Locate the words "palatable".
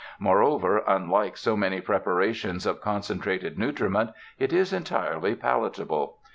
5.35-6.17